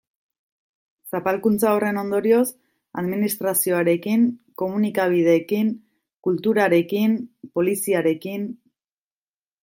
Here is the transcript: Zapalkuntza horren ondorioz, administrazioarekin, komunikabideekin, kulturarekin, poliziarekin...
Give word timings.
Zapalkuntza 1.11 1.73
horren 1.79 1.99
ondorioz, 2.03 2.45
administrazioarekin, 3.01 4.23
komunikabideekin, 4.61 5.69
kulturarekin, 6.29 7.13
poliziarekin... 7.59 8.49